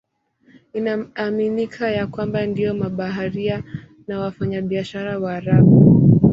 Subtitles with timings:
[0.73, 3.63] Inaaminika ya kwamba ndio mabaharia
[4.07, 5.85] na wafanyabiashara Waarabu.